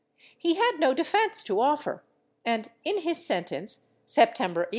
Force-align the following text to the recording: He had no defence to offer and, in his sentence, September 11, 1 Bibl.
He 0.35 0.55
had 0.55 0.77
no 0.79 0.95
defence 0.95 1.43
to 1.43 1.61
offer 1.61 2.03
and, 2.43 2.71
in 2.83 3.01
his 3.01 3.23
sentence, 3.23 3.85
September 4.07 4.61
11, 4.61 4.61
1 4.63 4.65
Bibl. 4.65 4.69